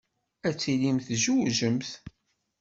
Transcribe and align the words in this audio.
Ad 0.47 0.55
tilimt 0.61 1.07
twejdemt. 1.23 1.89